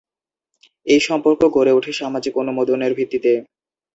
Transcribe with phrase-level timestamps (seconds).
[0.85, 3.31] এই সম্পর্ক গড়ে উঠে সামাজিক অনুমদনের ভিত্তিতে।